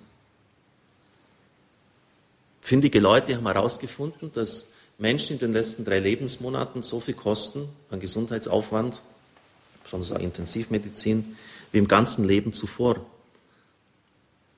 Findige 2.62 3.00
Leute 3.00 3.36
haben 3.36 3.46
herausgefunden, 3.46 4.32
dass 4.32 4.68
Menschen 4.98 5.34
in 5.34 5.40
den 5.40 5.54
letzten 5.54 5.86
drei 5.86 6.00
Lebensmonaten 6.00 6.82
so 6.82 7.00
viel 7.00 7.16
kosten 7.16 7.68
an 7.90 8.00
Gesundheitsaufwand, 8.00 9.02
besonders 9.84 10.12
auch 10.12 10.20
Intensivmedizin, 10.20 11.36
wie 11.72 11.78
im 11.78 11.88
ganzen 11.88 12.26
Leben 12.26 12.54
zuvor. 12.54 13.06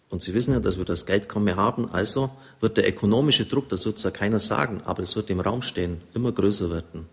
Und 0.10 0.22
Sie 0.22 0.34
wissen 0.34 0.54
ja, 0.54 0.60
dass 0.60 0.78
wir 0.78 0.86
das 0.86 1.06
Geld 1.06 1.28
kaum 1.28 1.46
mehr 1.46 1.56
haben, 1.56 1.90
also 1.92 2.30
wird 2.60 2.78
der 2.78 2.88
ökonomische 2.88 3.46
Druck, 3.46 3.70
das 3.70 3.86
wird 3.86 3.98
zwar 3.98 4.12
keiner 4.12 4.40
sagen, 4.40 4.82
aber 4.86 5.02
es 5.02 5.16
wird 5.16 5.30
im 5.30 5.40
Raum 5.40 5.62
stehen, 5.62 6.02
immer 6.14 6.32
größer 6.32 6.70
werden. 6.70 7.08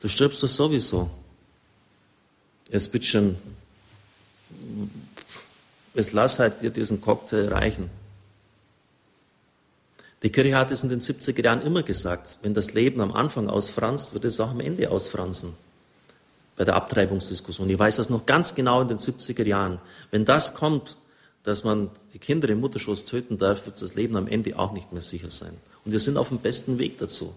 Du 0.00 0.08
stirbst 0.08 0.42
doch 0.42 0.48
sowieso. 0.48 1.10
Jetzt 2.70 2.92
bitte 2.92 3.06
schön, 3.06 3.38
es 5.94 6.12
lass 6.12 6.38
halt 6.38 6.62
dir 6.62 6.70
diesen 6.70 7.00
Cocktail 7.00 7.48
reichen. 7.48 7.90
Die 10.22 10.30
Kirche 10.30 10.56
hat 10.56 10.70
es 10.70 10.82
in 10.82 10.88
den 10.88 11.00
70er 11.00 11.44
Jahren 11.44 11.62
immer 11.62 11.82
gesagt, 11.82 12.38
wenn 12.42 12.52
das 12.52 12.74
Leben 12.74 13.00
am 13.00 13.12
Anfang 13.12 13.48
ausfranst, 13.48 14.14
wird 14.14 14.24
es 14.24 14.40
auch 14.40 14.50
am 14.50 14.60
Ende 14.60 14.90
ausfransen. 14.90 15.54
Bei 16.56 16.64
der 16.64 16.74
Abtreibungsdiskussion. 16.74 17.70
Ich 17.70 17.78
weiß 17.78 17.96
das 17.96 18.10
noch 18.10 18.26
ganz 18.26 18.56
genau 18.56 18.82
in 18.82 18.88
den 18.88 18.98
70er 18.98 19.46
Jahren. 19.46 19.78
Wenn 20.10 20.24
das 20.24 20.54
kommt, 20.54 20.96
dass 21.44 21.62
man 21.62 21.90
die 22.12 22.18
Kinder 22.18 22.48
im 22.48 22.58
Mutterschoß 22.58 23.04
töten 23.04 23.38
darf, 23.38 23.64
wird 23.66 23.80
das 23.80 23.94
Leben 23.94 24.16
am 24.16 24.26
Ende 24.26 24.58
auch 24.58 24.72
nicht 24.72 24.92
mehr 24.92 25.02
sicher 25.02 25.30
sein. 25.30 25.52
Und 25.84 25.92
wir 25.92 26.00
sind 26.00 26.16
auf 26.16 26.30
dem 26.30 26.38
besten 26.38 26.78
Weg 26.78 26.98
dazu. 26.98 27.32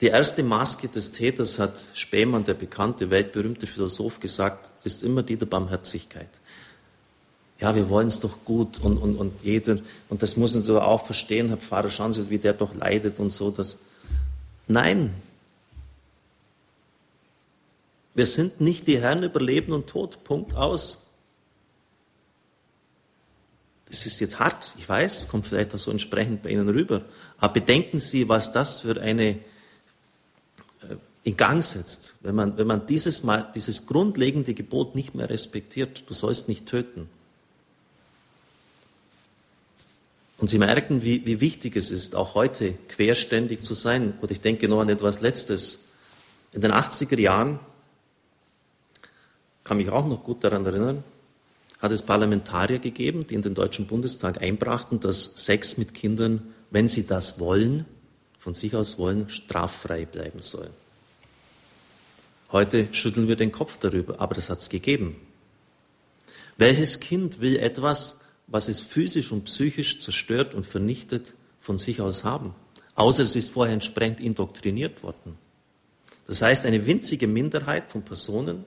Die 0.00 0.06
erste 0.06 0.44
Maske 0.44 0.88
des 0.88 1.10
Täters, 1.10 1.58
hat 1.58 1.76
Spähmann, 1.94 2.44
der 2.44 2.54
bekannte, 2.54 3.10
weltberühmte 3.10 3.66
Philosoph, 3.66 4.20
gesagt, 4.20 4.72
ist 4.84 5.02
immer 5.02 5.24
die 5.24 5.36
der 5.36 5.46
Barmherzigkeit 5.46 6.28
ja, 7.58 7.74
wir 7.74 7.88
wollen 7.88 8.08
es 8.08 8.20
doch 8.20 8.44
gut 8.44 8.80
und, 8.80 8.98
und, 8.98 9.16
und 9.16 9.42
jeder, 9.42 9.78
und 10.08 10.22
das 10.22 10.36
muss 10.36 10.54
man 10.54 10.62
so 10.62 10.80
auch 10.80 11.04
verstehen, 11.06 11.48
Herr 11.48 11.56
Pfarrer, 11.56 11.90
schauen 11.90 12.12
Sie, 12.12 12.28
wie 12.28 12.38
der 12.38 12.52
doch 12.52 12.74
leidet 12.74 13.18
und 13.18 13.30
so, 13.32 13.50
dass, 13.50 13.78
nein. 14.68 15.14
Wir 18.14 18.26
sind 18.26 18.60
nicht 18.60 18.86
die 18.86 19.00
Herren 19.00 19.22
über 19.22 19.40
Leben 19.40 19.72
und 19.72 19.86
Tod, 19.86 20.24
Punkt 20.24 20.54
aus. 20.54 21.06
Das 23.86 24.04
ist 24.04 24.20
jetzt 24.20 24.38
hart, 24.38 24.74
ich 24.78 24.88
weiß, 24.88 25.28
kommt 25.28 25.46
vielleicht 25.46 25.74
auch 25.74 25.78
so 25.78 25.90
entsprechend 25.90 26.42
bei 26.42 26.50
Ihnen 26.50 26.68
rüber. 26.68 27.02
Aber 27.38 27.54
bedenken 27.54 28.00
Sie, 28.00 28.28
was 28.28 28.52
das 28.52 28.80
für 28.80 29.00
eine 29.00 29.30
äh, 29.30 29.38
in 31.22 31.36
Gang 31.36 31.62
setzt, 31.62 32.16
wenn 32.22 32.34
man, 32.34 32.56
wenn 32.58 32.66
man 32.66 32.86
dieses, 32.86 33.22
Mal, 33.22 33.50
dieses 33.54 33.86
grundlegende 33.86 34.54
Gebot 34.54 34.94
nicht 34.94 35.14
mehr 35.14 35.30
respektiert. 35.30 36.04
Du 36.08 36.14
sollst 36.14 36.48
nicht 36.48 36.66
töten. 36.66 37.08
Und 40.38 40.50
Sie 40.50 40.58
merken, 40.58 41.02
wie, 41.02 41.24
wie 41.24 41.40
wichtig 41.40 41.76
es 41.76 41.90
ist, 41.90 42.14
auch 42.14 42.34
heute 42.34 42.74
querständig 42.88 43.62
zu 43.62 43.74
sein. 43.74 44.14
Und 44.20 44.30
ich 44.30 44.40
denke 44.40 44.68
noch 44.68 44.80
an 44.80 44.88
etwas 44.88 45.20
Letztes. 45.20 45.86
In 46.52 46.60
den 46.60 46.72
80er 46.72 47.18
Jahren, 47.18 47.58
kann 49.64 49.78
mich 49.78 49.90
auch 49.90 50.06
noch 50.06 50.22
gut 50.22 50.44
daran 50.44 50.64
erinnern, 50.64 51.02
hat 51.80 51.90
es 51.90 52.02
Parlamentarier 52.02 52.78
gegeben, 52.78 53.26
die 53.26 53.34
in 53.34 53.42
den 53.42 53.54
Deutschen 53.54 53.86
Bundestag 53.86 54.40
einbrachten, 54.40 55.00
dass 55.00 55.32
Sex 55.36 55.76
mit 55.76 55.92
Kindern, 55.94 56.54
wenn 56.70 56.88
sie 56.88 57.06
das 57.06 57.40
wollen, 57.40 57.84
von 58.38 58.54
sich 58.54 58.76
aus 58.76 58.96
wollen, 58.98 59.28
straffrei 59.28 60.06
bleiben 60.06 60.40
soll. 60.40 60.70
Heute 62.52 62.88
schütteln 62.92 63.26
wir 63.26 63.36
den 63.36 63.50
Kopf 63.52 63.78
darüber, 63.78 64.20
aber 64.20 64.34
das 64.34 64.50
hat 64.50 64.60
es 64.60 64.68
gegeben. 64.68 65.16
Welches 66.56 67.00
Kind 67.00 67.40
will 67.40 67.56
etwas, 67.56 68.20
was 68.46 68.68
es 68.68 68.80
physisch 68.80 69.32
und 69.32 69.44
psychisch 69.44 69.98
zerstört 69.98 70.54
und 70.54 70.64
vernichtet, 70.64 71.34
von 71.58 71.78
sich 71.78 72.00
aus 72.00 72.24
haben? 72.24 72.54
Außer 72.94 73.22
es 73.22 73.36
ist 73.36 73.50
vorher 73.50 73.74
entsprechend 73.74 74.20
indoktriniert 74.20 75.02
worden. 75.02 75.36
Das 76.26 76.42
heißt, 76.42 76.66
eine 76.66 76.86
winzige 76.86 77.26
Minderheit 77.26 77.90
von 77.90 78.02
Personen, 78.02 78.64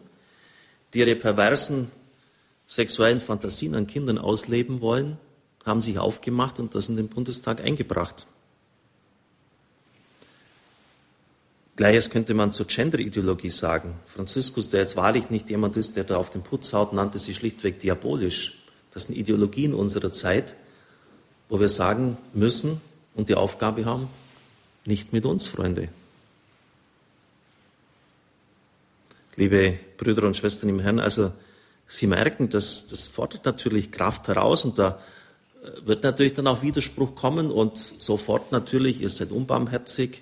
die 0.94 1.00
ihre 1.00 1.16
perversen 1.16 1.90
sexuellen 2.68 3.20
Fantasien 3.20 3.76
an 3.76 3.88
Kindern 3.88 4.18
ausleben 4.18 4.82
wollen, 4.82 5.18
haben 5.66 5.82
sich 5.82 5.98
aufgemacht 6.00 6.60
und 6.60 6.76
das 6.76 6.90
in 6.90 6.96
den 6.96 7.10
Bundestag 7.10 7.62
eingebracht. 7.62 8.28
Gleiches 11.76 12.10
könnte 12.10 12.34
man 12.34 12.52
zur 12.52 12.68
Gender-Ideologie 12.68 13.50
sagen. 13.50 13.96
Franziskus, 14.06 14.70
der 14.70 14.82
jetzt 14.82 14.98
wahrlich 14.98 15.30
nicht 15.30 15.50
jemand 15.50 15.78
ist, 15.78 15.96
der 15.96 16.04
da 16.04 16.18
auf 16.18 16.30
den 16.30 16.44
Putz 16.44 16.74
haut, 16.74 16.92
nannte 16.92 17.20
sie 17.20 17.34
schlichtweg 17.34 17.80
diabolisch. 17.80 18.60
Das 18.94 19.06
sind 19.06 19.16
Ideologien 19.16 19.74
unserer 19.74 20.12
Zeit, 20.12 20.56
wo 21.48 21.60
wir 21.60 21.70
sagen 21.70 22.18
müssen 22.34 22.82
und 23.16 23.30
die 23.30 23.36
Aufgabe 23.36 23.86
haben, 23.86 24.08
nicht 24.86 25.14
mit 25.14 25.26
uns, 25.26 25.48
Freunde. 25.48 25.90
Liebe 29.36 29.80
Brüder 29.98 30.24
und 30.28 30.36
Schwestern 30.36 30.70
im 30.70 30.80
Herrn, 30.80 31.00
also 31.00 31.32
Sie 31.88 32.06
merken, 32.06 32.50
dass 32.50 32.86
das 32.86 33.08
fordert 33.08 33.46
natürlich 33.46 33.92
Kraft 33.92 34.28
heraus 34.28 34.64
und 34.64 34.78
da 34.78 35.00
äh, 35.64 35.88
wird 35.88 36.04
natürlich 36.04 36.34
dann 36.34 36.46
auch 36.46 36.62
Widerspruch 36.62 37.16
kommen 37.16 37.50
und 37.50 37.78
sofort 37.78 38.52
natürlich, 38.52 39.02
ihr 39.02 39.10
seid 39.10 39.32
unbarmherzig, 39.32 40.22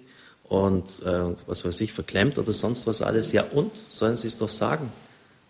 und 0.50 0.86
äh, 1.04 1.36
was 1.46 1.66
weiß 1.66 1.82
ich, 1.82 1.92
verklemmt 1.94 2.38
oder 2.38 2.54
sonst 2.54 2.88
was 2.88 3.02
alles. 3.02 3.32
Ja, 3.32 3.44
und 3.44 3.72
sollen 3.90 4.18
Sie 4.18 4.28
es 4.28 4.38
doch 4.38 4.50
sagen. 4.50 4.92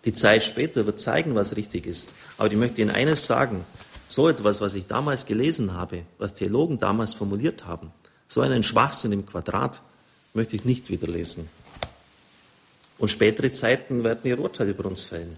Die 0.08 0.14
Zeit 0.14 0.42
später 0.42 0.86
wird 0.86 0.98
zeigen, 0.98 1.34
was 1.34 1.54
richtig 1.54 1.84
ist. 1.86 2.14
Aber 2.38 2.50
ich 2.50 2.56
möchte 2.56 2.80
Ihnen 2.80 2.90
eines 2.90 3.26
sagen. 3.26 3.66
So 4.06 4.26
etwas, 4.26 4.62
was 4.62 4.74
ich 4.74 4.86
damals 4.86 5.26
gelesen 5.26 5.74
habe, 5.74 6.04
was 6.16 6.32
Theologen 6.32 6.78
damals 6.78 7.12
formuliert 7.12 7.66
haben, 7.66 7.92
so 8.26 8.40
einen 8.40 8.62
Schwachsinn 8.62 9.12
im 9.12 9.26
Quadrat, 9.26 9.82
möchte 10.32 10.56
ich 10.56 10.64
nicht 10.64 10.88
wieder 10.88 11.06
lesen. 11.06 11.50
Und 12.96 13.10
spätere 13.10 13.52
Zeiten 13.52 14.02
werden 14.02 14.22
ihr 14.24 14.38
Urteil 14.38 14.70
über 14.70 14.86
uns 14.86 15.02
fällen. 15.02 15.36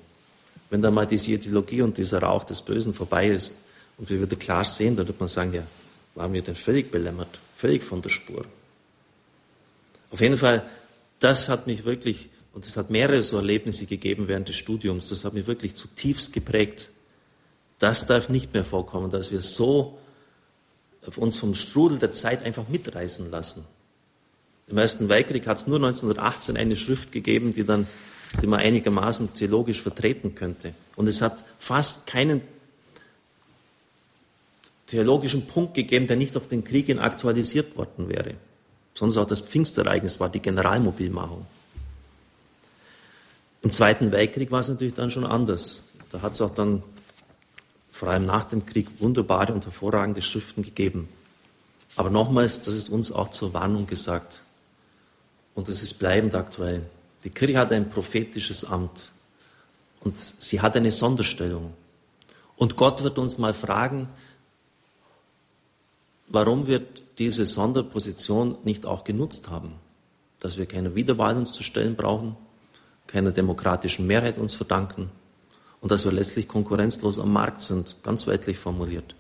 Wenn 0.68 0.82
dann 0.82 0.94
mal 0.94 1.08
diese 1.08 1.32
Ideologie 1.32 1.82
und 1.82 1.98
dieser 1.98 2.22
Rauch 2.22 2.44
des 2.44 2.62
Bösen 2.62 2.94
vorbei 2.94 3.26
ist 3.26 3.62
und 3.98 4.08
wir 4.08 4.22
wieder 4.22 4.36
klar 4.36 4.64
sehen, 4.64 4.94
dann 4.94 5.08
wird 5.08 5.18
man 5.18 5.28
sagen, 5.28 5.52
ja, 5.52 5.64
waren 6.14 6.32
wir 6.32 6.42
denn 6.42 6.54
völlig 6.54 6.92
belämmert, 6.92 7.40
völlig 7.56 7.82
von 7.82 8.02
der 8.02 8.10
Spur. 8.10 8.44
Auf 10.12 10.20
jeden 10.20 10.38
Fall, 10.38 10.62
das 11.18 11.48
hat 11.48 11.66
mich 11.66 11.84
wirklich, 11.84 12.28
und 12.52 12.66
es 12.66 12.76
hat 12.76 12.90
mehrere 12.90 13.22
so 13.22 13.36
Erlebnisse 13.36 13.86
gegeben 13.86 14.28
während 14.28 14.48
des 14.48 14.56
Studiums, 14.56 15.08
das 15.08 15.24
hat 15.24 15.34
mich 15.34 15.46
wirklich 15.46 15.74
zutiefst 15.74 16.32
geprägt. 16.32 16.90
Das 17.78 18.06
darf 18.06 18.28
nicht 18.28 18.52
mehr 18.52 18.64
vorkommen, 18.64 19.10
dass 19.10 19.32
wir 19.32 19.40
so 19.40 19.98
uns 21.16 21.36
vom 21.36 21.54
Strudel 21.54 21.98
der 21.98 22.12
Zeit 22.12 22.44
einfach 22.44 22.68
mitreißen 22.68 23.30
lassen. 23.30 23.64
Im 24.66 24.76
Ersten 24.78 25.08
Weltkrieg 25.08 25.46
hat 25.46 25.56
es 25.56 25.66
nur 25.66 25.76
1918 25.76 26.56
eine 26.56 26.76
Schrift 26.76 27.12
gegeben, 27.12 27.52
die, 27.54 27.64
dann, 27.64 27.86
die 28.42 28.46
man 28.46 28.60
einigermaßen 28.60 29.32
theologisch 29.34 29.80
vertreten 29.80 30.34
könnte. 30.34 30.74
Und 30.96 31.06
es 31.06 31.22
hat 31.22 31.44
fast 31.58 32.06
keinen 32.06 32.42
theologischen 34.86 35.46
Punkt 35.46 35.74
gegeben, 35.74 36.06
der 36.06 36.16
nicht 36.16 36.36
auf 36.36 36.48
den 36.48 36.64
Krieg 36.64 36.86
hin 36.86 36.98
aktualisiert 36.98 37.76
worden 37.76 38.08
wäre 38.08 38.34
sondern 38.94 39.24
auch 39.24 39.26
das 39.26 39.40
Pfingstereignis 39.40 40.20
war 40.20 40.28
die 40.28 40.40
Generalmobilmachung. 40.40 41.46
Im 43.62 43.70
Zweiten 43.70 44.10
Weltkrieg 44.10 44.50
war 44.50 44.60
es 44.60 44.68
natürlich 44.68 44.94
dann 44.94 45.10
schon 45.10 45.26
anders. 45.26 45.84
Da 46.12 46.22
hat 46.22 46.32
es 46.32 46.40
auch 46.40 46.54
dann, 46.54 46.82
vor 47.90 48.08
allem 48.08 48.24
nach 48.24 48.44
dem 48.44 48.64
Krieg, 48.64 48.88
wunderbare 49.00 49.52
und 49.52 49.64
hervorragende 49.64 50.22
Schriften 50.22 50.62
gegeben. 50.62 51.08
Aber 51.96 52.10
nochmals, 52.10 52.62
das 52.62 52.74
ist 52.74 52.88
uns 52.88 53.12
auch 53.12 53.30
zur 53.30 53.52
Warnung 53.52 53.86
gesagt. 53.86 54.44
Und 55.54 55.68
es 55.68 55.82
ist 55.82 55.94
bleibend 55.94 56.34
aktuell. 56.34 56.82
Die 57.24 57.30
Kirche 57.30 57.58
hat 57.58 57.72
ein 57.72 57.90
prophetisches 57.90 58.64
Amt. 58.64 59.12
Und 60.00 60.16
sie 60.16 60.62
hat 60.62 60.76
eine 60.76 60.90
Sonderstellung. 60.90 61.74
Und 62.56 62.76
Gott 62.76 63.02
wird 63.02 63.18
uns 63.18 63.36
mal 63.38 63.52
fragen, 63.52 64.08
warum 66.28 66.66
wird 66.66 67.02
diese 67.18 67.44
Sonderposition 67.44 68.56
nicht 68.64 68.86
auch 68.86 69.04
genutzt 69.04 69.50
haben, 69.50 69.74
dass 70.38 70.56
wir 70.56 70.64
keine 70.66 70.94
Wiederwahl 70.94 71.36
uns 71.36 71.52
zu 71.52 71.62
stellen 71.62 71.96
brauchen, 71.96 72.36
keiner 73.10 73.32
demokratischen 73.32 74.06
Mehrheit 74.06 74.38
uns 74.38 74.54
verdanken 74.54 75.10
und 75.80 75.90
dass 75.90 76.04
wir 76.04 76.12
letztlich 76.12 76.46
konkurrenzlos 76.46 77.18
am 77.18 77.32
Markt 77.32 77.60
sind, 77.60 77.96
ganz 78.02 78.26
weltlich 78.26 78.58
formuliert. 78.58 79.14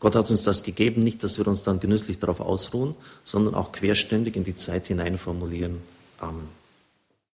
Gott 0.00 0.16
hat 0.16 0.28
uns 0.30 0.42
das 0.42 0.64
gegeben, 0.64 1.02
nicht, 1.02 1.22
dass 1.22 1.38
wir 1.38 1.46
uns 1.46 1.62
dann 1.62 1.78
genüsslich 1.78 2.18
darauf 2.18 2.40
ausruhen, 2.40 2.96
sondern 3.22 3.54
auch 3.54 3.70
querständig 3.70 4.34
in 4.34 4.42
die 4.42 4.56
Zeit 4.56 4.88
hinein 4.88 5.16
formulieren. 5.16 5.80
Amen. 6.18 6.61